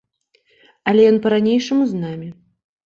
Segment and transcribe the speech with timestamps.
[0.93, 2.29] Але ён па-ранейшаму з намі.